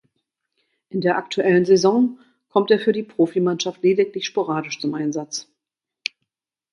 In 0.89 1.01
der 1.01 1.15
aktuellen 1.15 1.63
Saison 1.63 2.17
kommt 2.49 2.71
er 2.71 2.79
für 2.79 2.91
die 2.91 3.03
Profimannschaft 3.03 3.83
lediglich 3.83 4.25
sporadisch 4.25 4.79
zum 4.79 4.95
Einsatz. 4.95 5.47